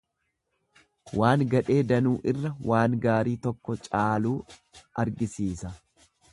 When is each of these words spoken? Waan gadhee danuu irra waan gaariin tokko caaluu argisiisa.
Waan 1.19 1.43
gadhee 1.51 1.77
danuu 1.91 2.15
irra 2.33 2.51
waan 2.71 2.97
gaariin 3.05 3.37
tokko 3.45 3.79
caaluu 3.85 4.35
argisiisa. 5.05 5.77